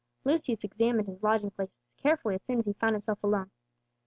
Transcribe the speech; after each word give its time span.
Lucius 0.23 0.63
examined 0.63 1.07
his 1.07 1.21
lodging 1.21 1.51
place 1.51 1.79
carefully 2.01 2.33
as 2.33 2.43
soon 2.43 2.57
as 2.57 2.65
he 2.65 2.73
found 2.73 2.93
himself 2.95 3.23
alone. 3.23 3.51